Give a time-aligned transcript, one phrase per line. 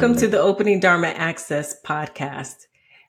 [0.00, 2.68] Welcome to the Opening Dharma Access podcast,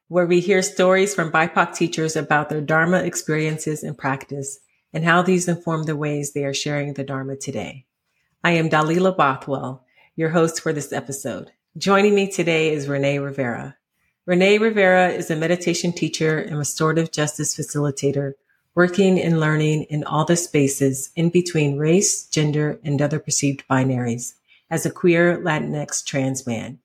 [0.09, 4.59] where we hear stories from BIPOC teachers about their Dharma experiences and practice
[4.91, 7.85] and how these inform the ways they are sharing the Dharma today.
[8.43, 9.85] I am Dalila Bothwell,
[10.17, 11.53] your host for this episode.
[11.77, 13.77] Joining me today is René Rivera.
[14.27, 18.33] René Rivera is a meditation teacher and restorative justice facilitator
[18.75, 24.33] working and learning in all the spaces in between race, gender, and other perceived binaries
[24.69, 26.79] as a queer Latinx trans man.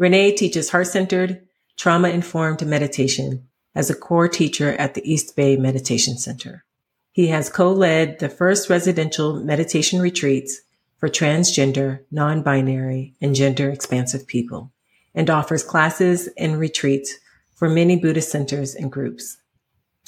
[0.00, 6.64] René teaches heart-centered, trauma-informed meditation as a core teacher at the East Bay Meditation Center.
[7.12, 10.60] He has co-led the first residential meditation retreats
[10.98, 14.72] for transgender, non-binary, and gender expansive people
[15.14, 17.14] and offers classes and retreats
[17.54, 19.36] for many Buddhist centers and groups.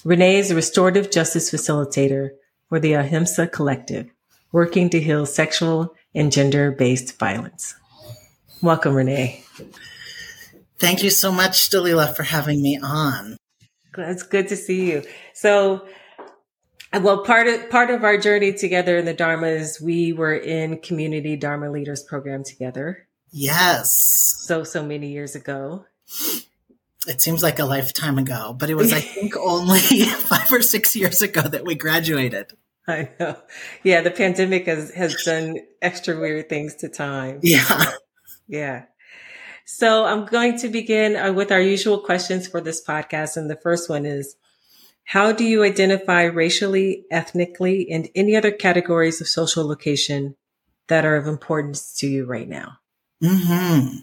[0.04, 2.30] René is a restorative justice facilitator
[2.68, 4.10] for the Ahimsa Collective,
[4.50, 7.76] working to heal sexual and gender based violence.
[8.62, 9.42] Welcome, René.
[10.78, 13.36] Thank you so much, Dalila, for having me on.
[13.98, 15.02] It's good to see you.
[15.34, 15.86] So,
[16.92, 20.78] well, part of part of our journey together in the Dharma is we were in
[20.78, 23.08] community Dharma leaders program together.
[23.30, 23.92] Yes.
[24.46, 25.84] So so many years ago.
[27.06, 30.96] It seems like a lifetime ago, but it was I think only five or six
[30.96, 32.52] years ago that we graduated.
[32.88, 33.36] I know.
[33.82, 37.40] Yeah, the pandemic has, has done extra weird things to time.
[37.42, 37.92] Yeah.
[38.48, 38.84] Yeah.
[39.64, 43.36] So I'm going to begin uh, with our usual questions for this podcast.
[43.36, 44.36] And the first one is,
[45.04, 50.36] how do you identify racially, ethnically, and any other categories of social location
[50.88, 52.78] that are of importance to you right now?
[53.22, 53.98] Hmm.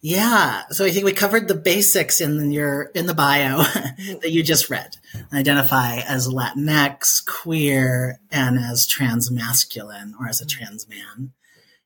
[0.00, 0.64] Yeah.
[0.70, 4.68] So I think we covered the basics in your in the bio that you just
[4.68, 4.96] read.
[5.32, 11.32] Identify as Latinx, queer, and as trans masculine or as a trans man.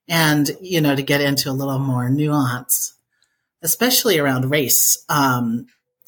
[0.09, 2.95] And, you know, to get into a little more nuance,
[3.63, 5.67] especially around race, um,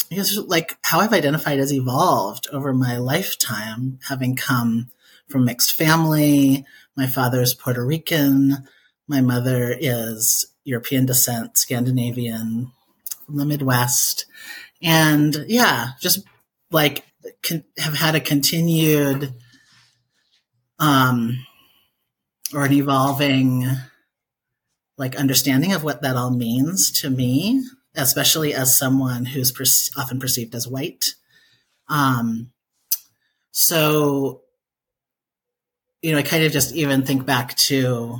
[0.08, 4.90] because like how I've identified has evolved over my lifetime, having come
[5.28, 6.64] from mixed family.
[6.96, 8.66] My father is Puerto Rican.
[9.06, 12.72] My mother is European descent, Scandinavian,
[13.24, 14.26] from the Midwest.
[14.82, 16.24] And yeah, just
[16.70, 17.04] like
[17.42, 19.32] con- have had a continued
[20.78, 21.46] um,
[22.52, 23.66] or an evolving
[25.00, 29.64] like understanding of what that all means to me, especially as someone who's per-
[29.98, 31.14] often perceived as white.
[31.88, 32.52] Um,
[33.50, 34.42] so,
[36.02, 38.18] you know, I kind of just even think back to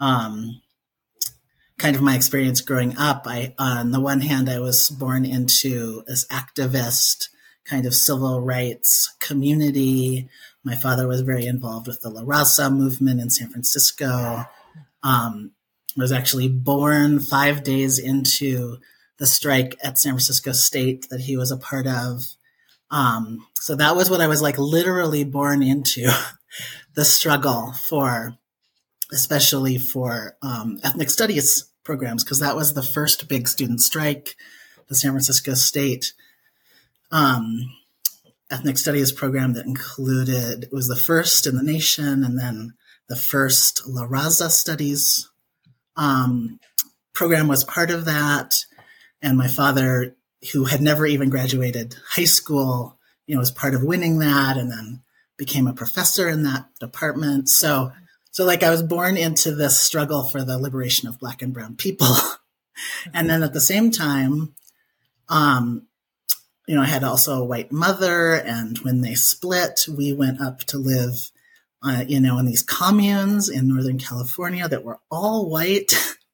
[0.00, 0.62] um,
[1.76, 3.24] kind of my experience growing up.
[3.26, 7.28] I, on the one hand, I was born into this activist
[7.66, 10.30] kind of civil rights community.
[10.64, 14.46] My father was very involved with the La Raza movement in San Francisco.
[15.02, 15.50] Um,
[15.96, 18.78] was actually born five days into
[19.18, 22.24] the strike at San Francisco State that he was a part of.
[22.90, 26.08] Um, so that was what I was like literally born into
[26.94, 28.36] the struggle for,
[29.12, 34.36] especially for um, ethnic studies programs, because that was the first big student strike,
[34.88, 36.12] the San Francisco State
[37.14, 37.72] um,
[38.50, 42.74] ethnic studies program that included, it was the first in the nation, and then
[43.08, 45.30] the first La Raza studies
[45.96, 46.58] um,
[47.12, 48.64] program was part of that.
[49.22, 50.16] And my father,
[50.52, 54.70] who had never even graduated high school, you know, was part of winning that and
[54.70, 55.02] then
[55.36, 57.48] became a professor in that department.
[57.48, 57.92] So,
[58.30, 61.76] so like I was born into this struggle for the liberation of black and brown
[61.76, 62.14] people.
[63.14, 64.54] and then at the same time,
[65.28, 65.86] um,
[66.66, 68.34] you know, I had also a white mother.
[68.34, 71.30] And when they split, we went up to live
[71.84, 75.92] uh, you know, in these communes in Northern California that were all white.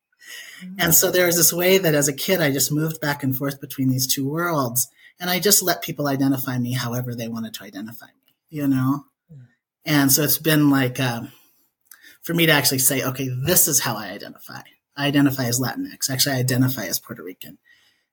[0.60, 0.74] Mm-hmm.
[0.78, 3.34] And so there was this way that as a kid, I just moved back and
[3.34, 4.88] forth between these two worlds.
[5.18, 9.06] And I just let people identify me however they wanted to identify me, you know?
[9.32, 9.42] Mm-hmm.
[9.86, 11.22] And so it's been like, uh,
[12.22, 14.60] for me to actually say, okay, this is how I identify.
[14.96, 16.10] I identify as Latinx.
[16.10, 17.58] Actually, I identify as Puerto Rican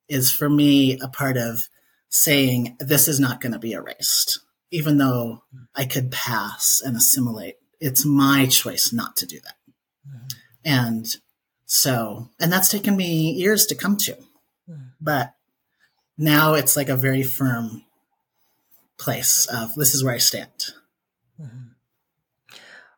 [0.07, 1.67] is for me a part of
[2.09, 4.39] saying this is not going to be erased
[4.71, 5.43] even though
[5.75, 9.55] I could pass and assimilate, it's my choice not to do that.
[10.07, 10.27] Mm-hmm.
[10.65, 11.07] And
[11.65, 14.13] so, and that's taken me years to come to.
[14.13, 14.83] Mm-hmm.
[14.99, 15.33] But
[16.17, 17.83] now it's like a very firm
[18.97, 20.73] place of this is where I stand.
[21.39, 21.67] Mm-hmm.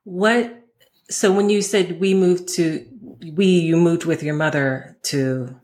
[0.05, 0.63] What,
[1.09, 2.85] so when you said we moved to,
[3.33, 5.59] we, you moved with your mother to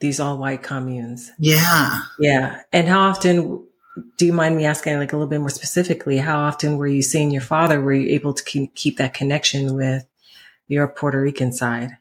[0.00, 1.30] these all white communes.
[1.38, 2.00] Yeah.
[2.18, 2.62] Yeah.
[2.72, 3.66] And how often
[4.16, 7.02] do you mind me asking like a little bit more specifically how often were you
[7.02, 10.06] seeing your father were you able to keep, keep that connection with
[10.68, 11.96] your puerto rican side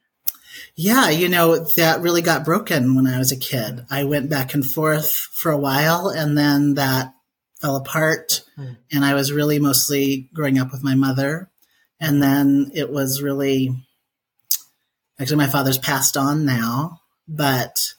[0.75, 3.85] Yeah, you know, that really got broken when I was a kid.
[3.89, 7.13] I went back and forth for a while and then that
[7.59, 8.43] fell apart.
[8.57, 8.77] Mm.
[8.91, 11.49] And I was really mostly growing up with my mother.
[11.99, 13.75] And then it was really,
[15.19, 17.93] actually, my father's passed on now, but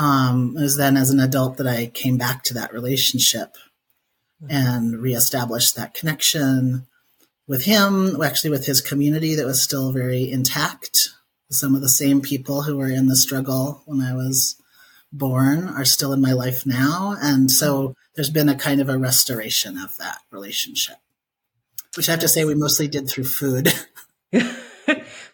[0.00, 3.56] um, it was then as an adult that I came back to that relationship
[4.42, 4.46] mm.
[4.48, 6.86] and reestablished that connection
[7.46, 11.10] with him, actually, with his community that was still very intact
[11.50, 14.56] some of the same people who were in the struggle when I was
[15.12, 17.16] born are still in my life now.
[17.20, 20.96] And so there's been a kind of a restoration of that relationship,
[21.96, 23.74] which I have to say we mostly did through food.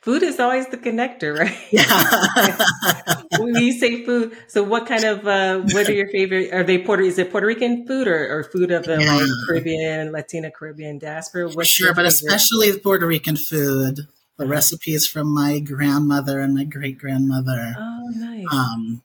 [0.06, 1.58] food is always the connector, right?
[1.72, 3.22] Yeah.
[3.40, 6.78] when you say food, so what kind of, uh, what are your favorite, are they
[6.78, 9.16] Puerto, is it Puerto Rican food or, or food of the yeah.
[9.16, 11.50] like Caribbean, Latina Caribbean diaspora?
[11.50, 14.06] What's sure, but especially Puerto Rican food
[14.38, 17.74] the recipes from my grandmother and my great grandmother.
[17.78, 18.44] Oh, nice.
[18.52, 19.02] Um,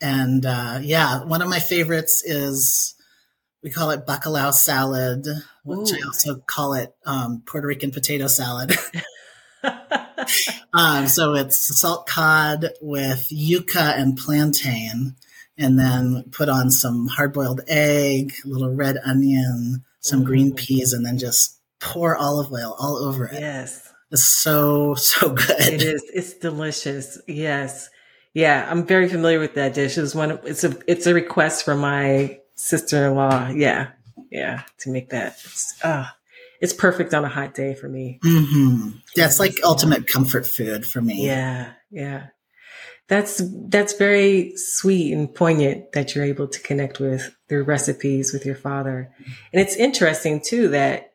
[0.00, 2.96] and uh, yeah, one of my favorites is
[3.62, 5.26] we call it bacalao salad,
[5.64, 5.96] which Ooh.
[5.96, 8.72] I also call it um, Puerto Rican potato salad.
[10.72, 15.16] um, so it's salt cod with yuca and plantain,
[15.56, 20.92] and then put on some hard boiled egg, a little red onion, some green peas,
[20.92, 23.40] and then just pour olive oil all over it.
[23.40, 25.60] Yes is so so good.
[25.60, 26.04] It is.
[26.12, 27.18] It's delicious.
[27.26, 27.88] Yes.
[28.34, 29.98] Yeah, I'm very familiar with that dish.
[29.98, 30.30] It's one.
[30.30, 30.76] Of, it's a.
[30.86, 33.48] It's a request from my sister-in-law.
[33.48, 33.88] Yeah,
[34.30, 35.38] yeah, to make that.
[35.44, 36.06] It's, uh,
[36.62, 38.20] it's perfect on a hot day for me.
[38.24, 38.90] Mm-hmm.
[39.16, 41.26] Yeah, it's like ultimate comfort food for me.
[41.26, 42.28] Yeah, yeah.
[43.08, 48.46] That's that's very sweet and poignant that you're able to connect with through recipes with
[48.46, 49.12] your father,
[49.52, 51.12] and it's interesting too that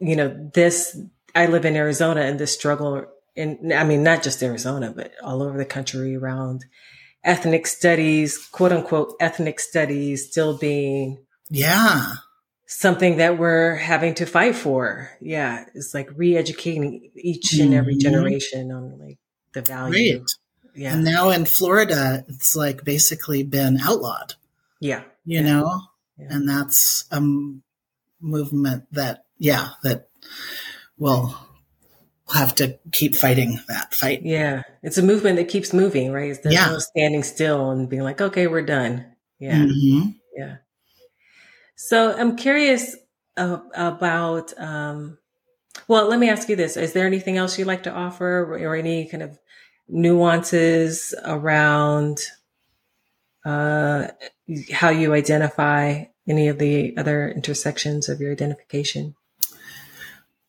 [0.00, 0.98] you know this
[1.34, 3.04] I live in Arizona and the struggle
[3.36, 6.64] in, I mean, not just Arizona, but all over the country around
[7.22, 11.24] ethnic studies, quote unquote, ethnic studies still being.
[11.48, 12.14] Yeah.
[12.72, 15.10] Something that we're having to fight for.
[15.20, 15.64] Yeah.
[15.74, 18.00] It's like re educating each and every mm-hmm.
[18.00, 19.18] generation on like
[19.52, 20.18] the value.
[20.18, 20.30] Right.
[20.76, 20.92] Yeah.
[20.92, 24.34] And now in Florida, it's like basically been outlawed.
[24.78, 25.02] Yeah.
[25.24, 25.42] You yeah.
[25.42, 25.80] know?
[26.16, 26.28] Yeah.
[26.30, 27.20] And that's a
[28.20, 30.08] movement that, yeah, that
[30.96, 31.36] we'll
[32.32, 34.22] have to keep fighting that fight.
[34.22, 34.62] Yeah.
[34.84, 36.38] It's a movement that keeps moving, right?
[36.40, 36.66] There's yeah.
[36.66, 39.06] no standing still and being like, okay, we're done.
[39.40, 39.56] Yeah.
[39.56, 40.10] Mm-hmm.
[40.36, 40.56] Yeah.
[41.82, 42.94] So I'm curious
[43.38, 45.16] about, um,
[45.88, 46.76] well, let me ask you this.
[46.76, 49.38] Is there anything else you'd like to offer or any kind of
[49.88, 52.20] nuances around
[53.46, 54.08] uh,
[54.70, 59.14] how you identify any of the other intersections of your identification?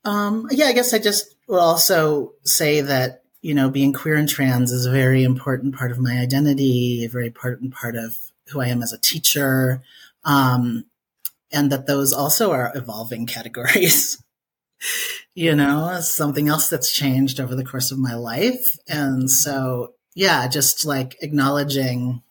[0.03, 4.27] Um, yeah, I guess I just will also say that, you know, being queer and
[4.27, 8.17] trans is a very important part of my identity, a very important part of
[8.47, 9.81] who I am as a teacher.
[10.25, 10.85] Um,
[11.51, 14.21] and that those also are evolving categories.
[15.35, 18.77] you know, something else that's changed over the course of my life.
[18.87, 22.21] And so, yeah, just like acknowledging,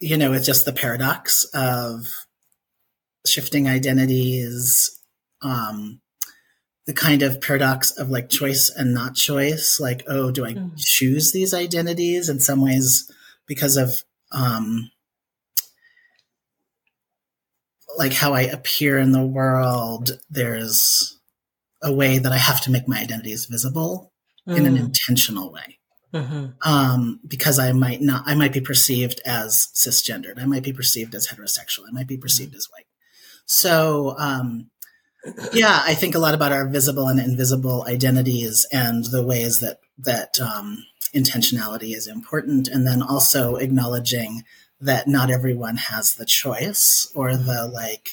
[0.00, 2.06] you know, it's just the paradox of
[3.26, 5.00] shifting identities,
[5.42, 6.00] um,
[6.86, 9.78] the kind of paradox of like choice and not choice.
[9.80, 10.72] Like, oh, do I mm.
[10.76, 13.10] choose these identities in some ways
[13.46, 14.02] because of
[14.32, 14.90] um,
[17.98, 20.18] like how I appear in the world?
[20.30, 21.18] There's
[21.82, 24.12] a way that I have to make my identities visible
[24.48, 24.56] mm.
[24.56, 24.80] in an mm.
[24.80, 25.78] intentional way.
[26.14, 26.46] Mm-hmm.
[26.66, 30.40] Um, because I might not, I might be perceived as cisgendered.
[30.40, 31.82] I might be perceived as heterosexual.
[31.86, 32.86] I might be perceived as white.
[33.44, 34.70] So, um,
[35.52, 39.80] yeah, I think a lot about our visible and invisible identities and the ways that
[39.98, 44.44] that um, intentionality is important, and then also acknowledging
[44.80, 48.10] that not everyone has the choice or the like,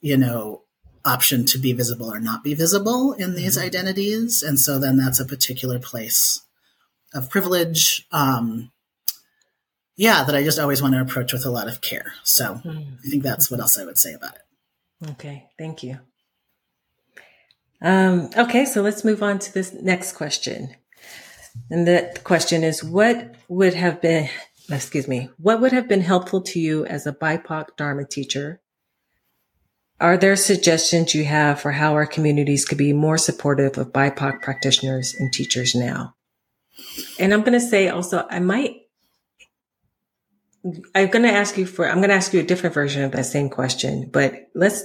[0.00, 0.62] you know,
[1.04, 3.66] option to be visible or not be visible in these mm-hmm.
[3.66, 6.42] identities, and so then that's a particular place
[7.14, 8.06] of privilege.
[8.12, 8.70] Um,
[9.96, 12.12] yeah, that I just always want to approach with a lot of care.
[12.22, 12.94] So mm-hmm.
[13.04, 15.10] I think that's what else I would say about it.
[15.10, 15.98] Okay, thank you.
[17.80, 20.74] Um, okay, so let's move on to this next question.
[21.70, 24.28] And the question is what would have been,
[24.70, 28.60] excuse me, what would have been helpful to you as a BIPOC Dharma teacher?
[30.00, 34.42] Are there suggestions you have for how our communities could be more supportive of BIPOC
[34.42, 36.14] practitioners and teachers now?
[37.18, 38.76] And I'm going to say also, I might
[40.94, 43.12] I'm going to ask you for, I'm going to ask you a different version of
[43.12, 44.84] that same question, but let's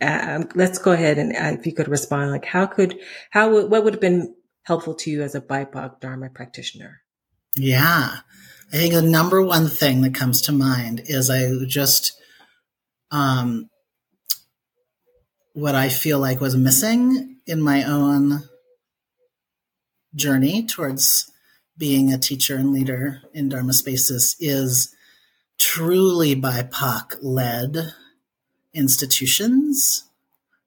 [0.00, 2.98] um, let's go ahead and uh, if you could respond, like how could,
[3.30, 4.34] how, what would have been
[4.64, 7.02] helpful to you as a BIPOC Dharma practitioner?
[7.54, 8.16] Yeah.
[8.72, 12.18] I think the number one thing that comes to mind is I just,
[13.10, 13.68] um,
[15.52, 18.44] what I feel like was missing in my own
[20.14, 21.30] journey towards
[21.76, 24.94] being a teacher and leader in Dharma spaces is
[25.58, 27.92] truly BIPOC led
[28.72, 30.04] institutions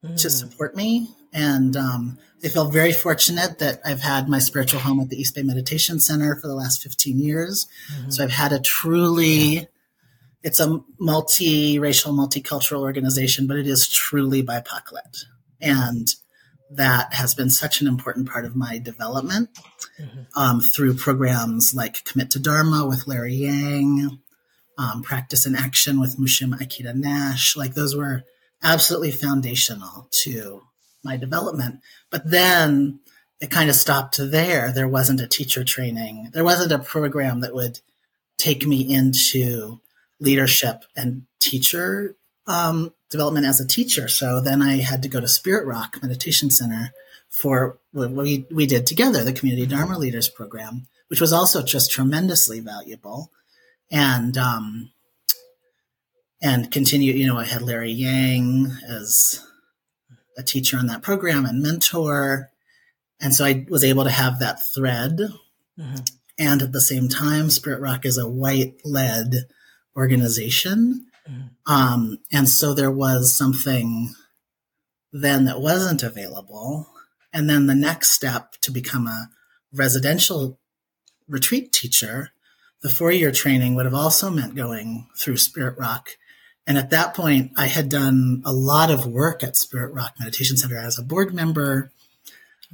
[0.04, 0.20] mm.
[0.22, 1.10] to support me.
[1.36, 5.36] And um, I feel very fortunate that I've had my spiritual home at the East
[5.36, 7.68] Bay Meditation Center for the last 15 years.
[7.94, 8.10] Mm-hmm.
[8.12, 9.68] So I've had a truly,
[10.44, 15.14] it's a multi-racial, multicultural organization, but it is truly BIPOC led.
[15.60, 16.08] And
[16.72, 19.50] that has been such an important part of my development
[20.00, 20.22] mm-hmm.
[20.40, 24.20] um, through programs like Commit to Dharma with Larry Yang,
[24.78, 27.58] um, Practice in Action with Mushim Ikeda Nash.
[27.58, 28.24] Like those were
[28.64, 30.62] absolutely foundational to
[31.06, 31.80] my development.
[32.10, 33.00] But then
[33.40, 34.72] it kind of stopped there.
[34.72, 36.32] There wasn't a teacher training.
[36.34, 37.80] There wasn't a program that would
[38.38, 39.80] take me into
[40.20, 42.16] leadership and teacher
[42.48, 44.08] um, development as a teacher.
[44.08, 46.94] So then I had to go to Spirit Rock Meditation Center
[47.30, 51.92] for what we, we did together, the Community Dharma Leaders Program, which was also just
[51.92, 53.32] tremendously valuable.
[53.92, 54.92] And, um,
[56.42, 59.46] and continue, you know, I had Larry Yang as
[60.38, 62.52] a teacher on that program and mentor.
[63.20, 65.20] And so I was able to have that thread.
[65.80, 65.96] Mm-hmm.
[66.38, 69.48] And at the same time, Spirit Rock is a white led
[69.96, 71.08] organization.
[71.30, 71.74] Mm-hmm.
[71.74, 74.14] Um, and so there was something
[75.12, 76.90] then that wasn't available.
[77.32, 79.30] And then the next step to become a
[79.74, 80.60] residential
[81.28, 82.32] retreat teacher,
[82.82, 86.12] the four year training would have also meant going through Spirit Rock.
[86.68, 90.58] And at that point, I had done a lot of work at Spirit Rock Meditation
[90.58, 91.92] Center as a board member,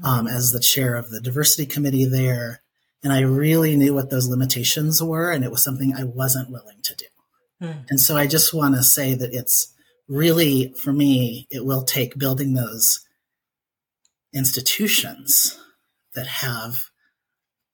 [0.03, 2.61] um, as the chair of the diversity committee there.
[3.03, 6.81] And I really knew what those limitations were, and it was something I wasn't willing
[6.83, 7.05] to do.
[7.61, 7.85] Mm.
[7.89, 9.73] And so I just want to say that it's
[10.07, 13.05] really, for me, it will take building those
[14.33, 15.59] institutions
[16.15, 16.75] that have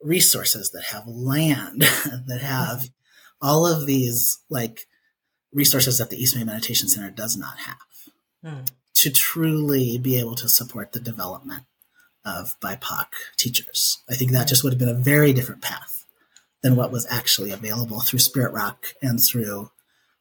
[0.02, 1.82] resources, that have land,
[2.28, 2.90] that have
[3.42, 4.88] all of these like
[5.54, 7.78] resources that the East Bay Meditation Center does not have
[8.44, 8.70] mm.
[8.96, 11.64] to truly be able to support the development
[12.26, 13.06] of BIPOC
[13.38, 14.04] teachers.
[14.10, 16.06] I think that just would have been a very different path
[16.62, 19.72] than what was actually available through Spirit Rock and through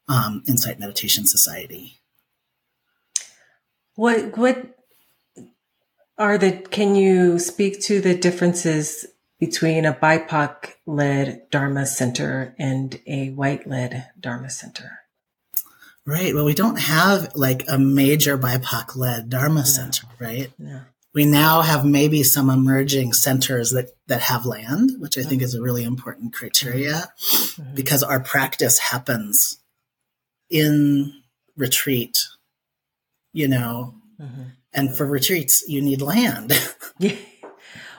[0.09, 1.99] um, Insight Meditation Society.
[3.95, 4.77] What what
[6.19, 6.53] are the?
[6.53, 9.07] Can you speak to the differences
[9.41, 15.01] between a BIPOC led Dharma center and a white led Dharma center?
[16.07, 16.35] Right.
[16.35, 19.65] Well, we don't have like a major BIPOC led Dharma no.
[19.65, 20.53] center, right?
[20.59, 20.83] No.
[21.13, 25.55] We now have maybe some emerging centers that, that have land, which I think is
[25.55, 27.75] a really important criteria mm-hmm.
[27.75, 29.59] because our practice happens
[30.51, 31.13] in
[31.57, 32.19] retreat,
[33.33, 34.43] you know, mm-hmm.
[34.75, 36.53] and for retreats, you need land.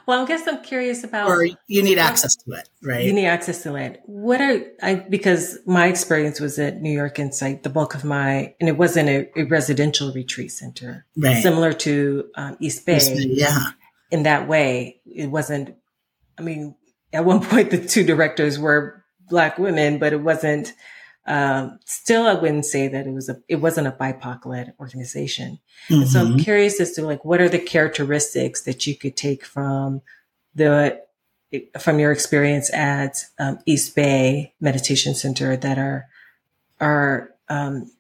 [0.08, 3.04] Well, I guess I'm curious about, or you need access to it, right?
[3.04, 3.98] You need access to land.
[4.06, 4.96] What are I?
[4.96, 7.64] Because my experience was at New York Insight.
[7.64, 11.44] The bulk of my, and it wasn't a, a residential retreat center, right?
[11.44, 13.72] Similar to um, East Bay, East Bay, yeah.
[14.10, 15.76] In that way, it wasn't.
[16.40, 16.76] I mean,
[17.12, 20.74] at one point, the two directors were black women, but it wasn't
[21.28, 25.60] um, still, I wouldn't say that it was a, it wasn't a BIPOC led organization.
[25.90, 26.06] Mm-hmm.
[26.06, 26.38] so I'm mm-hmm.
[26.38, 30.02] curious as to like, what are the characteristics that you could take from
[30.56, 31.02] the,
[31.80, 36.08] from your experience at um, East Bay Meditation Center that are,
[36.80, 37.92] are, um,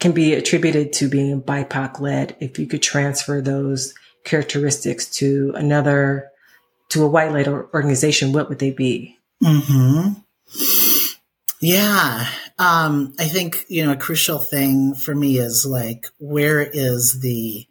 [0.00, 2.36] can be attributed to being BIPOC led.
[2.38, 3.94] If you could transfer those
[4.24, 6.30] characteristics to another,
[6.90, 9.18] to a white led organization, what would they be?
[9.42, 10.10] Hmm.
[11.60, 12.28] Yeah.
[12.58, 17.66] Um, I think, you know, a crucial thing for me is like, where is the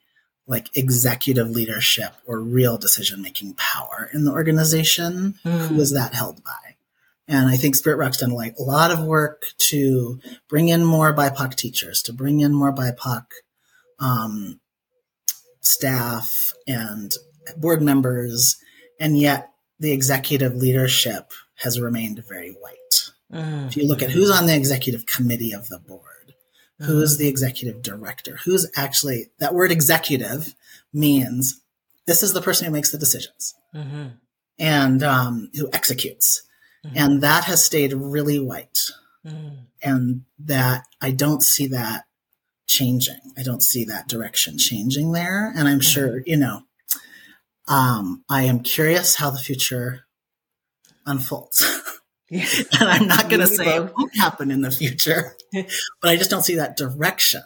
[0.46, 5.36] like executive leadership or real decision making power in the organization?
[5.46, 5.68] Mm.
[5.68, 6.76] Who is that held by?
[7.28, 11.16] And I think Spirit Rock's done like a lot of work to bring in more
[11.16, 13.26] BIPOC teachers, to bring in more BIPOC
[14.00, 14.60] um,
[15.62, 17.14] staff and
[17.56, 18.58] board members,
[19.00, 19.50] and yet
[19.80, 23.03] the executive leadership has remained very white.
[23.34, 23.68] Mm.
[23.68, 26.36] If you look at who's on the executive committee of the board,
[26.80, 30.54] who's the executive director, who's actually that word executive
[30.94, 31.62] means
[32.06, 34.08] this is the person who makes the decisions mm-hmm.
[34.60, 36.44] and um, who executes.
[36.86, 36.98] Mm-hmm.
[36.98, 38.80] And that has stayed really white.
[39.26, 39.68] Mm.
[39.82, 42.06] And that I don't see that
[42.68, 43.20] changing.
[43.38, 45.54] I don't see that direction changing there.
[45.56, 45.82] And I'm mm-hmm.
[45.82, 46.64] sure, you know,
[47.68, 50.06] um, I am curious how the future
[51.06, 51.66] unfolds.
[52.32, 56.30] and I'm not going to say it won't happen in the future, but I just
[56.30, 57.44] don't see that direction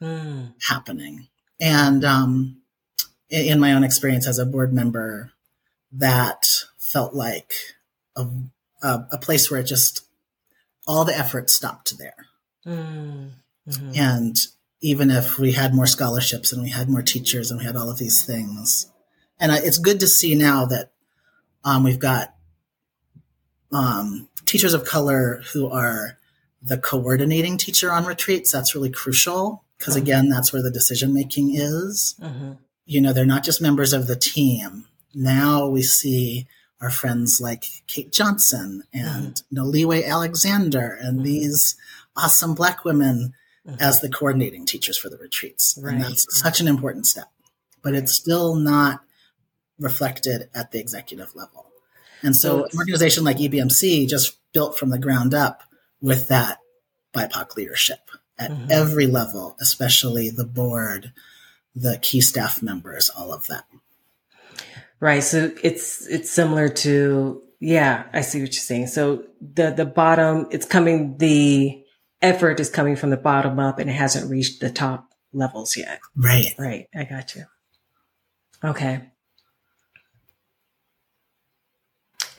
[0.00, 0.54] mm.
[0.68, 1.28] happening.
[1.60, 2.62] And um,
[3.28, 5.32] in my own experience as a board member,
[5.92, 6.46] that
[6.78, 7.52] felt like
[8.16, 8.26] a,
[8.82, 10.02] a, a place where it just
[10.86, 12.26] all the effort stopped there.
[12.66, 13.30] Mm.
[13.68, 13.92] Mm-hmm.
[13.96, 14.36] And
[14.80, 17.90] even if we had more scholarships and we had more teachers and we had all
[17.90, 18.90] of these things,
[19.38, 20.92] and it's good to see now that
[21.64, 22.34] um, we've got
[23.72, 26.18] um, teachers of color who are
[26.62, 28.52] the coordinating teacher on retreats.
[28.52, 30.02] That's really crucial because, mm-hmm.
[30.02, 32.14] again, that's where the decision making is.
[32.20, 32.52] Mm-hmm.
[32.86, 34.86] You know, they're not just members of the team.
[35.14, 36.46] Now we see
[36.80, 39.58] our friends like Kate Johnson and mm-hmm.
[39.58, 41.24] Noliwe Alexander and mm-hmm.
[41.24, 41.76] these
[42.16, 43.34] awesome Black women
[43.66, 43.80] mm-hmm.
[43.80, 45.78] as the coordinating teachers for the retreats.
[45.80, 45.94] Right.
[45.94, 47.30] And that's such an important step.
[47.82, 49.00] But it's still not
[49.78, 51.69] reflected at the executive level.
[52.22, 55.62] And so, an organization like EBMC just built from the ground up
[56.00, 56.58] with that
[57.14, 58.70] BIPOC leadership at mm-hmm.
[58.70, 61.12] every level, especially the board,
[61.74, 63.64] the key staff members, all of that.
[64.98, 65.22] Right.
[65.22, 68.88] So it's it's similar to yeah, I see what you're saying.
[68.88, 71.82] So the the bottom, it's coming the
[72.22, 76.00] effort is coming from the bottom up and it hasn't reached the top levels yet.
[76.14, 76.54] Right.
[76.58, 76.88] Right.
[76.94, 77.44] I got you.
[78.62, 79.09] Okay.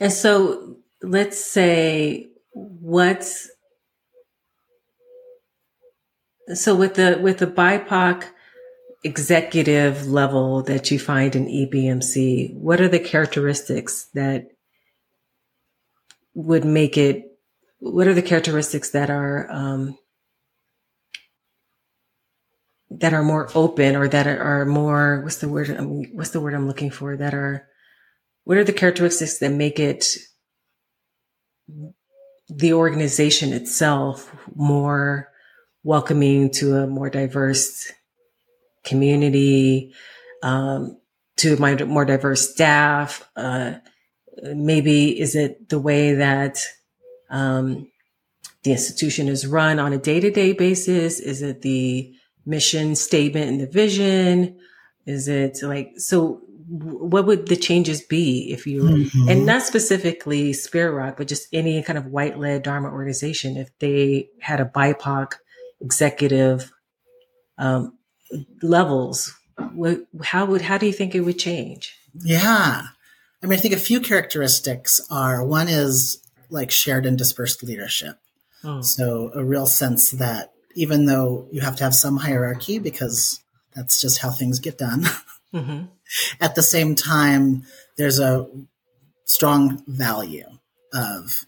[0.00, 3.50] And so let's say what's
[6.54, 8.24] so with the with the BIPOC
[9.04, 14.48] executive level that you find in EBMC, what are the characteristics that
[16.34, 17.38] would make it
[17.78, 19.98] what are the characteristics that are um,
[22.90, 26.40] that are more open or that are more what's the word I mean, what's the
[26.40, 27.68] word I'm looking for that are
[28.44, 30.16] what are the characteristics that make it
[32.48, 35.28] the organization itself more
[35.84, 37.90] welcoming to a more diverse
[38.84, 39.92] community
[40.42, 40.98] um,
[41.36, 43.74] to my more diverse staff uh,
[44.42, 46.58] maybe is it the way that
[47.30, 47.88] um,
[48.62, 51.18] the institution is run on a day-to-day basis?
[51.18, 52.14] Is it the
[52.46, 54.58] mission statement and the vision?
[55.06, 59.28] Is it like, so what would the changes be if you, mm-hmm.
[59.28, 63.70] and not specifically Spirit Rock, but just any kind of white led Dharma organization, if
[63.78, 65.34] they had a BIPOC
[65.80, 66.70] executive
[67.58, 67.98] um,
[68.62, 69.34] levels,
[69.74, 71.96] what, how would, how do you think it would change?
[72.14, 72.82] Yeah.
[73.42, 78.18] I mean, I think a few characteristics are one is like shared and dispersed leadership.
[78.64, 78.82] Oh.
[78.82, 83.40] So a real sense that even though you have to have some hierarchy because
[83.74, 85.04] that's just how things get done,
[85.52, 85.84] mm-hmm.
[86.40, 87.64] At the same time,
[87.96, 88.46] there's a
[89.24, 90.46] strong value
[90.92, 91.46] of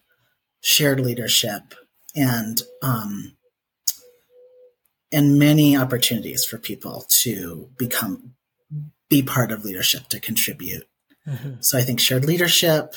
[0.61, 1.75] shared leadership
[2.17, 3.37] and um,
[5.13, 8.35] and many opportunities for people to become
[9.09, 10.85] be part of leadership to contribute.
[11.27, 11.55] Mm-hmm.
[11.61, 12.95] So I think shared leadership,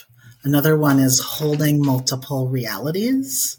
[0.48, 3.58] Another one is holding multiple realities.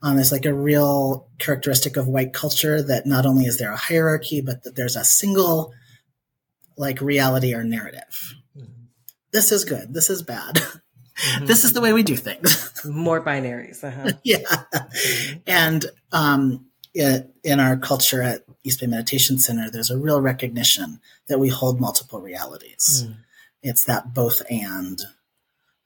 [0.00, 3.76] Um, it's like a real characteristic of white culture that not only is there a
[3.76, 5.72] hierarchy, but that there's a single
[6.80, 8.34] like reality or narrative.
[8.56, 8.84] Mm-hmm.
[9.32, 9.92] This is good.
[9.92, 10.54] This is bad.
[10.56, 11.44] Mm-hmm.
[11.46, 12.72] this is the way we do things.
[12.86, 13.84] More binaries.
[13.84, 14.12] Uh-huh.
[14.24, 14.38] yeah.
[14.38, 15.38] Mm-hmm.
[15.46, 21.00] And um, it, in our culture at East Bay Meditation Center, there's a real recognition
[21.28, 23.04] that we hold multiple realities.
[23.06, 23.16] Mm.
[23.62, 25.02] It's that both and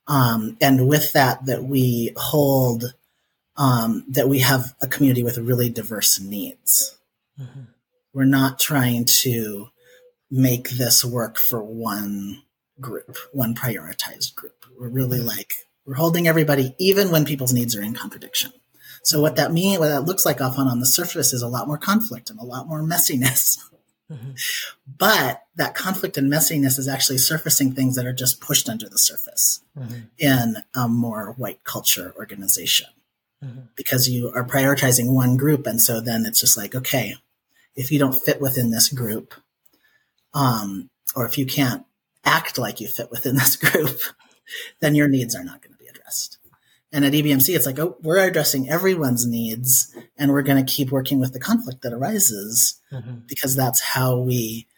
[0.06, 2.94] um, and with that, that we hold
[3.56, 6.96] um, that we have a community with really diverse needs.
[7.40, 7.62] Mm-hmm.
[8.12, 9.70] We're not trying to
[10.30, 12.42] make this work for one
[12.80, 14.64] group, one prioritized group.
[14.78, 15.28] We're really mm-hmm.
[15.28, 15.52] like
[15.86, 18.52] we're holding everybody, even when people's needs are in contradiction.
[19.02, 21.66] So what that means, what that looks like often on the surface, is a lot
[21.66, 23.58] more conflict and a lot more messiness.
[24.10, 24.32] Mm-hmm.
[24.98, 28.98] But that conflict and messiness is actually surfacing things that are just pushed under the
[28.98, 30.00] surface mm-hmm.
[30.18, 32.88] in a more white culture organization
[33.42, 33.60] mm-hmm.
[33.76, 35.66] because you are prioritizing one group.
[35.66, 37.14] And so then it's just like, okay,
[37.74, 39.34] if you don't fit within this group,
[40.34, 41.84] um, or if you can't
[42.24, 44.00] act like you fit within this group,
[44.80, 46.38] then your needs are not going to be addressed.
[46.92, 50.92] And at EBMC, it's like, oh, we're addressing everyone's needs and we're going to keep
[50.92, 53.16] working with the conflict that arises mm-hmm.
[53.26, 54.68] because that's how we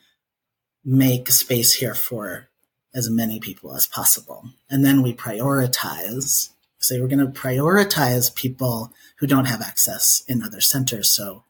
[0.83, 2.49] make space here for
[2.95, 4.49] as many people as possible.
[4.71, 10.43] And then we prioritize, say we're going to prioritize people who don't have access in
[10.43, 11.11] other centers.
[11.11, 11.45] So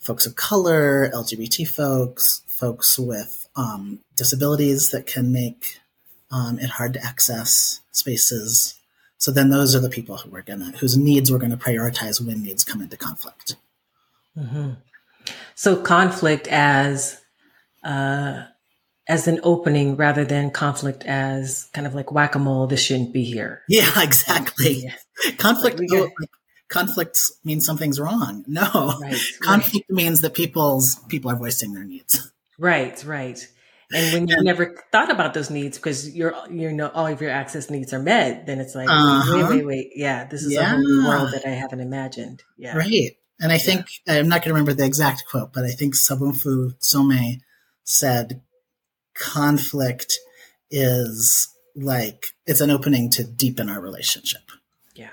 [0.00, 5.80] folks of color, LGBT folks, folks with um, disabilities that can make
[6.30, 8.78] um, it hard to access spaces.
[9.18, 12.40] So then those are the people who we're gonna whose needs we're gonna prioritize when
[12.40, 13.56] needs come into conflict.
[14.38, 14.74] Mm-hmm.
[15.56, 17.20] So conflict as
[17.82, 18.44] uh,
[19.08, 22.68] as an opening rather than conflict as kind of like whack a mole.
[22.68, 23.62] This shouldn't be here.
[23.68, 24.84] Yeah, exactly.
[24.84, 25.32] Yeah.
[25.36, 25.80] Conflict.
[25.80, 26.08] Like oh,
[26.68, 28.44] conflicts means something's wrong.
[28.46, 29.96] No, right, conflict right.
[29.96, 32.32] means that people's people are voicing their needs.
[32.58, 33.46] Right, right.
[33.94, 37.30] And when you never thought about those needs because you're you know all of your
[37.30, 39.48] access needs are met, then it's like uh-huh.
[39.48, 40.62] wait, wait, wait, yeah, this is yeah.
[40.62, 42.42] a whole new world that I haven't imagined.
[42.56, 43.16] Yeah, right.
[43.40, 44.14] And I think yeah.
[44.14, 47.40] I'm not going to remember the exact quote, but I think Sobonfu Somé
[47.84, 48.40] said,
[49.14, 50.18] "Conflict
[50.70, 54.42] is like it's an opening to deepen our relationship."
[54.94, 55.10] Yeah,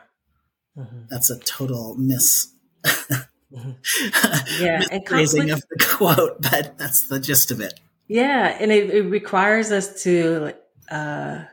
[0.77, 1.01] mm-hmm.
[1.09, 2.53] that's a total miss.
[4.59, 7.79] Yeah, and conflict- of the quote, but that's the gist of it.
[8.07, 10.53] Yeah, and it, it requires us to,
[10.89, 11.43] uh,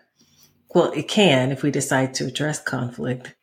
[0.75, 3.35] well, it can if we decide to address conflict.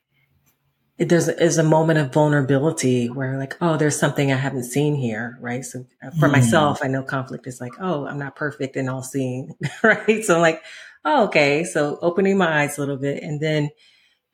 [0.97, 4.95] It, there's is a moment of vulnerability where, like, oh, there's something I haven't seen
[4.95, 5.63] here, right?
[5.63, 6.33] So uh, for mm.
[6.33, 10.23] myself, I know conflict is like, oh, I'm not perfect and all seeing, right?
[10.23, 10.63] So I'm like,
[11.05, 11.63] oh, okay.
[11.63, 13.69] So opening my eyes a little bit and then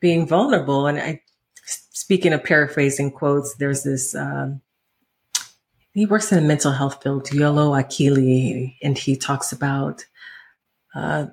[0.00, 0.86] being vulnerable.
[0.86, 1.22] And I,
[2.00, 4.62] speaking of paraphrasing quotes, there's this um,
[5.92, 10.06] he works in the mental health field, Yolo Akili, and he talks about
[10.94, 11.26] uh,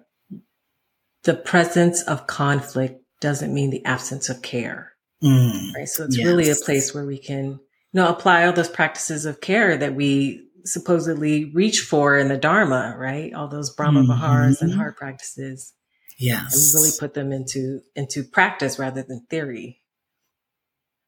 [1.24, 4.92] the presence of conflict doesn't mean the absence of care.
[5.24, 5.88] Mm, right.
[5.88, 6.28] So it's yes.
[6.28, 7.60] really a place where we can, you
[7.94, 12.96] know, apply all those practices of care that we supposedly reach for in the Dharma,
[12.98, 13.34] right?
[13.34, 14.12] All those Brahma mm-hmm.
[14.12, 15.74] Viharas and heart practices.
[16.20, 16.74] Yes.
[16.74, 19.82] And really put them into into practice rather than theory.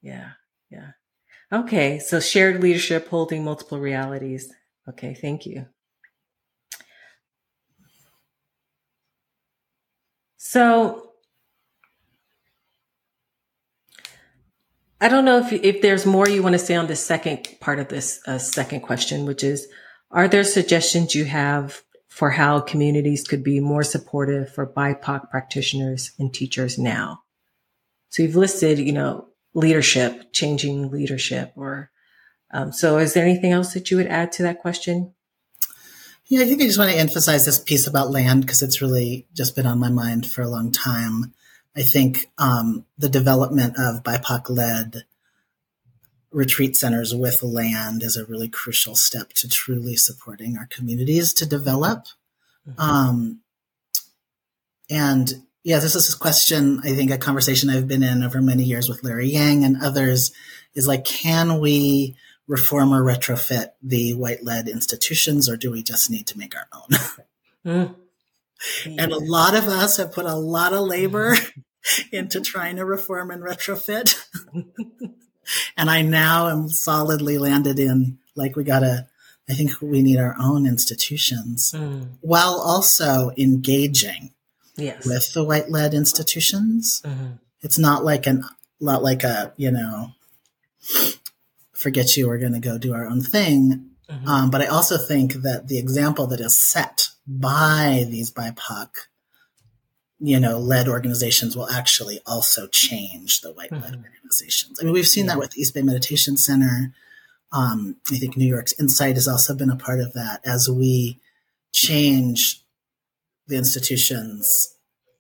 [0.02, 0.32] Yeah.
[0.70, 0.92] Yeah.
[1.52, 4.54] Okay, so shared leadership holding multiple realities.
[4.88, 5.66] Okay, thank you.
[10.38, 11.14] So
[15.02, 17.80] I don't know if if there's more you want to say on the second part
[17.80, 19.68] of this uh, second question, which is,
[20.12, 26.12] are there suggestions you have for how communities could be more supportive for BIPOC practitioners
[26.20, 27.22] and teachers now?
[28.10, 31.92] So you've listed, you know, leadership, changing leadership, or
[32.52, 32.98] um, so.
[32.98, 35.14] Is there anything else that you would add to that question?
[36.28, 39.28] Yeah, I think I just want to emphasize this piece about land because it's really
[39.34, 41.34] just been on my mind for a long time.
[41.76, 45.04] I think um, the development of BIPOC led
[46.32, 51.46] retreat centers with land is a really crucial step to truly supporting our communities to
[51.46, 52.06] develop.
[52.68, 52.80] Mm-hmm.
[52.80, 53.40] Um,
[54.90, 58.64] and yeah, this is a question, I think a conversation I've been in over many
[58.64, 60.32] years with Larry Yang and others
[60.74, 62.16] is like, can we
[62.48, 66.68] reform or retrofit the white led institutions or do we just need to make our
[66.74, 67.00] own?
[67.66, 67.96] Mm.
[68.86, 69.04] Yeah.
[69.04, 71.34] And a lot of us have put a lot of labor
[72.12, 74.22] into trying to reform and retrofit.
[75.78, 79.08] and I now am solidly landed in like, we gotta,
[79.50, 82.10] I think we need our own institutions mm.
[82.20, 84.34] while also engaging
[84.80, 85.06] yes.
[85.06, 87.02] with the white led institutions.
[87.06, 87.34] Mm-hmm.
[87.62, 88.44] It's not like an
[88.80, 90.12] not like a you know
[91.74, 93.90] forget you we're going to go do our own thing.
[94.10, 94.28] Mm-hmm.
[94.28, 98.90] Um, but I also think that the example that is set by these BIPOC,
[100.20, 104.04] you know, led organizations will actually also change the white led mm-hmm.
[104.04, 104.80] organizations.
[104.80, 105.34] I mean, we've seen yeah.
[105.34, 106.94] that with East Bay Meditation Center.
[107.52, 111.20] Um, I think New York's Insight has also been a part of that as we
[111.72, 112.64] change
[113.50, 114.76] the institutions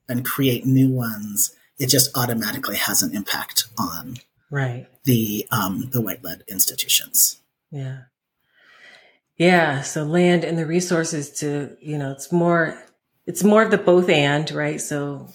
[0.07, 4.17] and create new ones, it just automatically has an impact on
[4.49, 7.39] right the um, the white led institutions.
[7.71, 8.03] Yeah,
[9.37, 9.81] yeah.
[9.81, 12.81] So land and the resources to you know it's more
[13.25, 14.81] it's more of the both and right.
[14.81, 15.29] So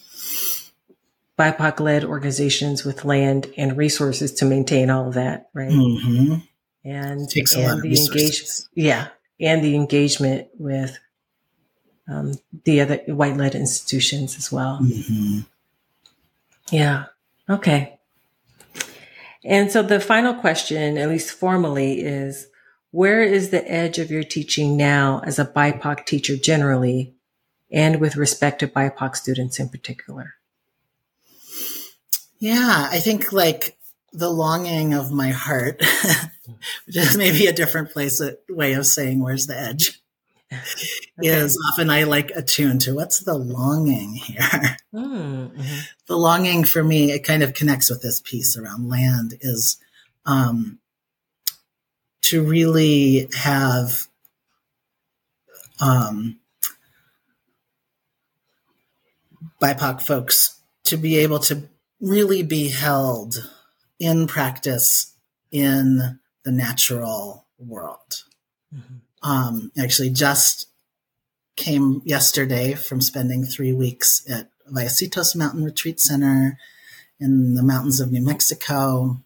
[1.38, 5.70] BIPOC led organizations with land and resources to maintain all of that, right?
[5.70, 6.34] Mm-hmm.
[6.86, 9.08] And, Takes and the engagement, yeah,
[9.40, 10.98] and the engagement with
[12.08, 14.78] um, the other white led institutions as well.
[14.82, 15.40] Mm-hmm.
[16.70, 17.06] Yeah.
[17.48, 17.98] Okay.
[19.44, 22.48] And so the final question, at least formally, is
[22.90, 27.14] where is the edge of your teaching now as a BIPOC teacher generally,
[27.70, 30.34] and with respect to BIPOC students in particular?
[32.38, 33.76] Yeah, I think like
[34.12, 35.82] the longing of my heart,
[36.86, 40.00] which is maybe a different place, a way of saying where's the edge.
[41.18, 41.28] okay.
[41.28, 44.76] is often I like attune to what's the longing here.
[44.94, 45.58] Mm-hmm.
[46.06, 49.76] The longing for me, it kind of connects with this piece around land is
[50.24, 50.78] um,
[52.22, 54.06] to really have
[55.80, 56.38] um,
[59.60, 61.68] BIPOC folks to be able to
[62.00, 63.50] really be held
[63.98, 65.14] in practice
[65.50, 68.24] in the natural world.
[68.74, 68.96] Mm-hmm.
[69.24, 70.68] Um, actually, just
[71.56, 76.58] came yesterday from spending three weeks at Vallecitos Mountain Retreat Center
[77.18, 79.20] in the mountains of New Mexico,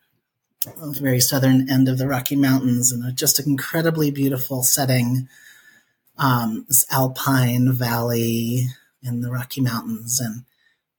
[0.64, 5.28] the very southern end of the Rocky Mountains, and just an incredibly beautiful setting.
[6.16, 8.66] Um, this alpine valley
[9.02, 10.44] in the Rocky Mountains, and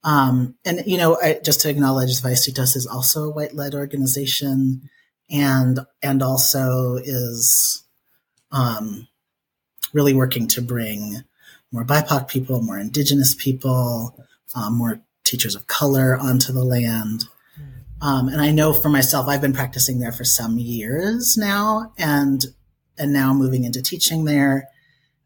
[0.04, 4.90] um, and you know, I, just to acknowledge, Vallecitos is also a white-led organization,
[5.30, 7.84] and and also is
[8.52, 9.08] um,
[9.94, 11.24] really working to bring
[11.72, 14.16] more BIPOC people, more Indigenous people,
[14.56, 17.26] um, more teachers of color onto the land.
[18.02, 22.46] Um, and I know for myself, I've been practicing there for some years now, and
[22.98, 24.70] and now moving into teaching there.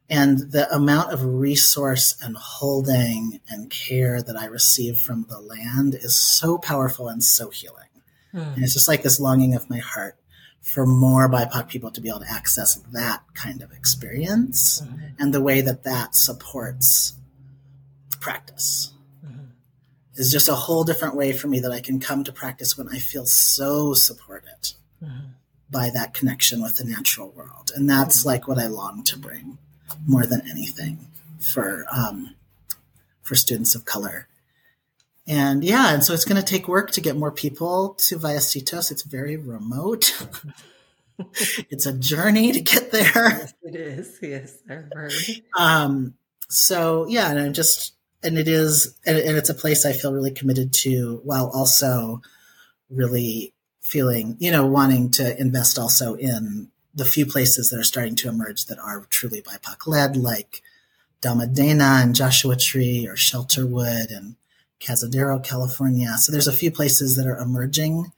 [0.09, 5.95] And the amount of resource and holding and care that I receive from the land
[5.95, 7.87] is so powerful and so healing.
[8.33, 8.55] Mm.
[8.55, 10.17] And it's just like this longing of my heart
[10.63, 15.07] for more BIPOC people to be able to access that kind of experience mm-hmm.
[15.19, 17.13] and the way that that supports
[18.21, 19.43] practice mm-hmm.
[20.15, 22.87] is just a whole different way for me that I can come to practice when
[22.87, 24.73] I feel so supported
[25.03, 25.31] mm-hmm.
[25.69, 27.71] by that connection with the natural world.
[27.75, 28.29] And that's mm-hmm.
[28.29, 29.57] like what I long to bring
[30.07, 32.35] more than anything for um,
[33.21, 34.27] for students of color
[35.27, 38.91] and yeah, and so it's going to take work to get more people to Vallecitos.
[38.91, 40.27] It's very remote.
[41.69, 43.03] it's a journey to get there.
[43.13, 44.19] Yes, it is.
[44.21, 45.13] Yes, I've heard.
[45.57, 46.15] Um,
[46.49, 50.13] so yeah, and I'm just, and it is, and, and it's a place I feel
[50.13, 52.21] really committed to, while also
[52.89, 58.15] really feeling, you know, wanting to invest also in the few places that are starting
[58.15, 60.61] to emerge that are truly BIPOC led, like
[61.21, 64.35] Dhamma Dena and Joshua Tree or Shelterwood and
[64.79, 66.15] Cazadero, California.
[66.17, 68.11] So there's a few places that are emerging.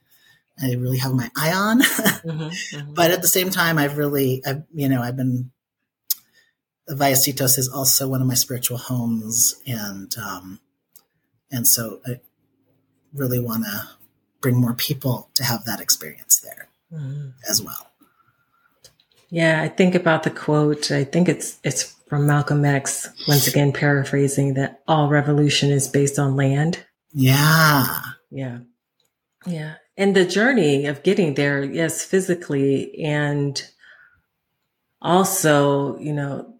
[0.60, 2.94] I really have my eye on, mm-hmm, mm-hmm.
[2.94, 5.50] but at the same time, I've really, I've, you know, I've been.
[6.86, 10.60] The Vallecitos is also one of my spiritual homes, and um,
[11.50, 12.20] and so I
[13.12, 13.88] really want to
[14.40, 17.30] bring more people to have that experience there mm-hmm.
[17.48, 17.90] as well.
[19.28, 20.90] Yeah, I think about the quote.
[20.90, 26.18] I think it's it's from Malcolm X, once again paraphrasing that all revolution is based
[26.18, 26.84] on land.
[27.12, 27.86] Yeah.
[28.30, 28.58] Yeah.
[29.46, 29.74] Yeah.
[29.96, 33.60] And the journey of getting there, yes, physically and
[35.00, 36.54] also, you know,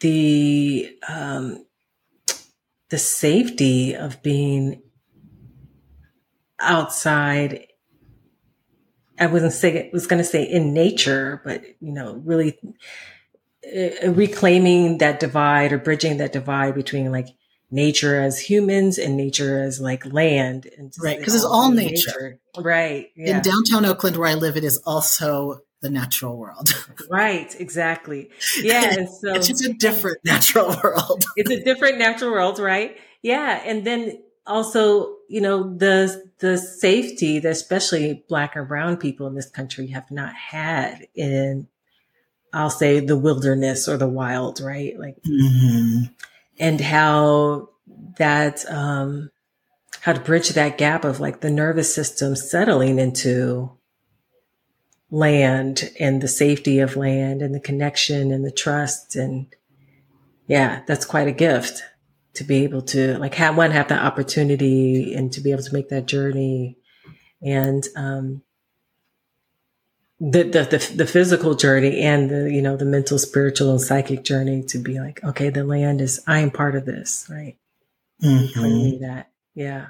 [0.00, 1.64] the um
[2.88, 4.82] the safety of being
[6.58, 7.66] outside
[9.18, 12.58] I wasn't say it was going to say in nature, but you know, really
[13.64, 17.28] uh, reclaiming that divide or bridging that divide between like
[17.70, 22.38] nature as humans and nature as like land and right because it's all nature.
[22.56, 22.68] nature.
[22.68, 23.36] right yeah.
[23.36, 26.70] in downtown oakland where i live it is also the natural world
[27.10, 28.30] right exactly
[28.62, 32.96] yeah and so it's just a different natural world it's a different natural world right
[33.22, 39.26] yeah and then also you know the the safety that especially black or brown people
[39.26, 41.68] in this country have not had in
[42.52, 44.98] I'll say the wilderness or the wild, right?
[44.98, 46.12] Like, mm-hmm.
[46.58, 47.70] and how
[48.18, 49.30] that, um,
[50.00, 53.70] how to bridge that gap of like the nervous system settling into
[55.10, 59.16] land and the safety of land and the connection and the trust.
[59.16, 59.46] And
[60.46, 61.82] yeah, that's quite a gift
[62.34, 65.74] to be able to like have one, have that opportunity and to be able to
[65.74, 66.78] make that journey.
[67.42, 68.42] And, um,
[70.20, 74.22] the, the, the the physical journey and the you know the mental spiritual and psychic
[74.22, 77.56] journey to be like okay the land is i am part of this right
[78.22, 79.02] mm-hmm.
[79.02, 79.88] that yeah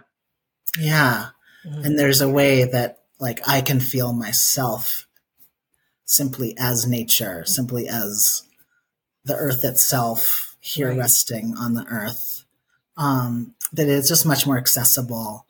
[0.79, 1.31] yeah
[1.67, 1.85] mm-hmm.
[1.85, 5.09] and there's a way that like i can feel myself
[6.05, 8.45] simply as nature simply as
[9.25, 10.99] the earth itself here right.
[10.99, 12.45] resting on the earth
[12.97, 15.45] um that it's just much more accessible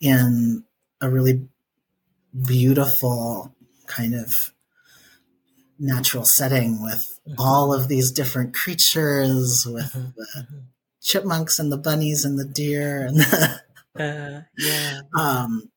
[0.00, 0.64] in
[1.00, 1.46] a really
[2.46, 3.54] beautiful
[3.86, 4.52] kind of
[5.78, 7.34] natural setting with mm-hmm.
[7.38, 10.10] all of these different creatures, with mm-hmm.
[10.16, 10.58] the mm-hmm.
[11.00, 13.60] chipmunks and the bunnies and the deer and the
[13.98, 15.00] uh, yeah.
[15.18, 15.70] um,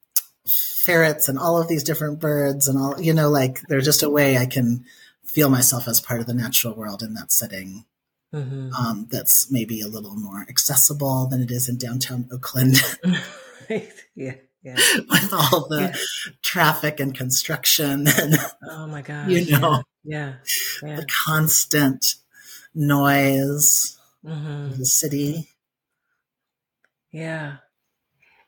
[0.48, 4.10] ferrets and all of these different birds and all, you know, like there's just a
[4.10, 4.86] way I can
[5.26, 7.86] feel myself as part of the natural world in that setting.
[8.34, 8.74] Mm-hmm.
[8.74, 12.76] Um, that's maybe a little more accessible than it is in downtown Oakland.
[14.16, 14.36] yeah.
[14.64, 14.76] Yeah.
[15.10, 15.96] with all the yeah.
[16.42, 18.36] traffic and construction and
[18.70, 20.36] oh my god you know yeah,
[20.84, 20.96] yeah.
[20.96, 22.16] the constant
[22.74, 24.66] noise mm-hmm.
[24.66, 25.50] of the city
[27.12, 27.58] yeah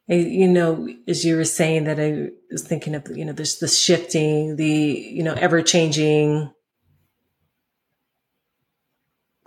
[0.07, 3.67] you know as you were saying that i was thinking of you know there's the
[3.67, 6.51] shifting the you know ever changing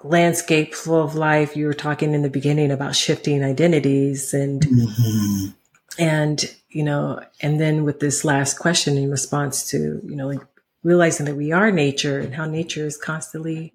[0.04, 5.50] landscape flow of life you were talking in the beginning about shifting identities and mm-hmm.
[5.98, 10.40] And you know and then with this last question in response to you know like
[10.82, 13.72] realizing that we are nature and how nature is constantly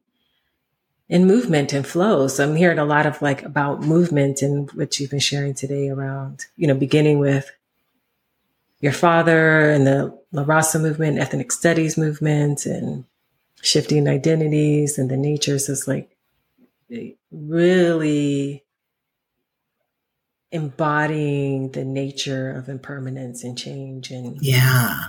[1.09, 2.27] in movement and flow.
[2.27, 5.89] So i'm hearing a lot of like about movement and what you've been sharing today
[5.89, 7.51] around you know beginning with
[8.79, 13.05] your father and the La Raza movement, ethnic studies movement, and
[13.61, 15.69] shifting identities and the natures.
[15.69, 16.15] Is like
[17.31, 18.63] really
[20.51, 25.07] embodying the nature of impermanence and change and yeah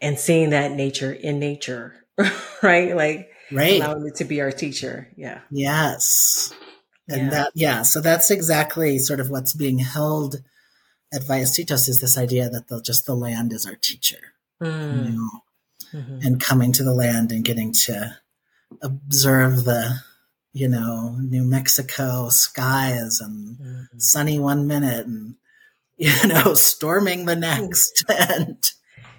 [0.00, 1.94] and seeing that nature in nature
[2.62, 6.52] right like right allowing it to be our teacher yeah yes
[7.08, 7.30] and yeah.
[7.30, 10.42] that yeah so that's exactly sort of what's being held
[11.14, 15.06] at Vallecitos is this idea that the, just the land is our teacher mm.
[15.06, 15.30] you know?
[15.94, 16.18] mm-hmm.
[16.26, 18.16] and coming to the land and getting to
[18.82, 20.00] observe the
[20.56, 23.98] you know, New Mexico skies and mm-hmm.
[23.98, 25.34] sunny one minute and,
[25.98, 28.06] you know, storming the next.
[28.08, 28.72] and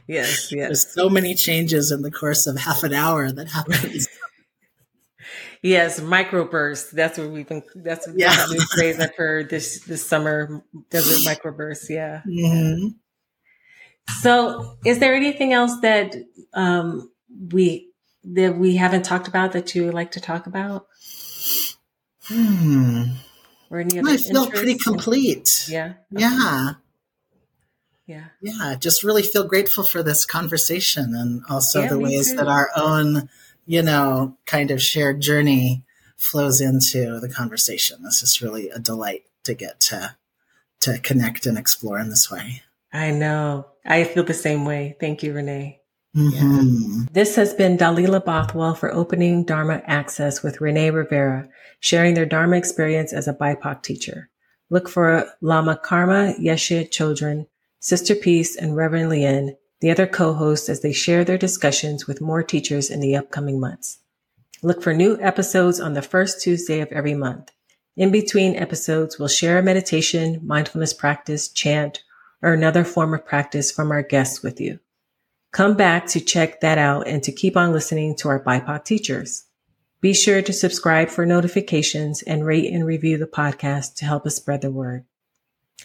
[0.08, 0.68] yes, yes.
[0.68, 4.08] There's so many changes in the course of half an hour that happens.
[5.62, 6.90] yes, microbursts.
[6.90, 8.36] That's what we've been, that's, yeah.
[8.36, 11.88] that's a new phrase I've heard this, this summer, desert microbursts.
[11.88, 12.24] Yeah.
[12.28, 12.88] Mm-hmm.
[14.22, 16.16] So is there anything else that,
[16.56, 17.12] um,
[17.52, 17.92] we,
[18.24, 20.88] that we haven't talked about that you would like to talk about?
[22.28, 23.04] Hmm.
[23.70, 25.66] Or any other I feel pretty complete.
[25.68, 25.94] Yeah.
[26.14, 26.22] Okay.
[26.24, 26.74] Yeah.
[28.06, 28.26] Yeah.
[28.42, 28.76] Yeah.
[28.76, 32.38] Just really feel grateful for this conversation and also yeah, the ways too.
[32.38, 33.30] that our own,
[33.66, 35.84] you know, kind of shared journey
[36.16, 38.04] flows into the conversation.
[38.04, 40.16] This is really a delight to get to
[40.82, 42.62] to connect and explore in this way.
[42.94, 43.68] I know.
[43.86, 44.96] I feel the same way.
[45.00, 45.77] Thank you, René.
[46.18, 47.14] Mm-hmm.
[47.14, 51.48] This has been Dalila Bothwell for opening Dharma Access with René Rivera,
[51.80, 54.32] sharing their Dharma experience as a BIPOC teacher.
[54.72, 57.46] Look for Lama Karma Yeshe Chödrön,
[57.80, 62.42] Sister Peace, and Reverend Lien, the other co-hosts as they share their discussions with more
[62.42, 64.00] teachers in the upcoming months.
[64.64, 67.52] Look for new episodes on the first Tuesday of every month.
[67.96, 72.04] In between episodes, we'll share a meditation, mindfulness practice, chant,
[72.42, 74.80] or another form of practice from our guests with you.
[75.52, 79.46] Come back to check that out and to keep on listening to our BIPOC teachers.
[80.00, 84.36] Be sure to subscribe for notifications and rate and review the podcast to help us
[84.36, 85.06] spread the word.